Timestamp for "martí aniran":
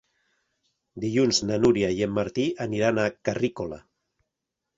2.15-3.03